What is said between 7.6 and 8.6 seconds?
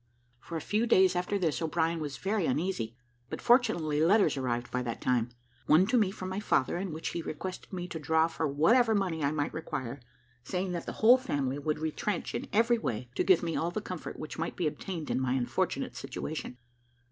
me to draw for